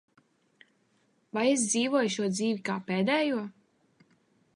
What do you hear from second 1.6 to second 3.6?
dzīvoju šo dzīvi kā pēdējo?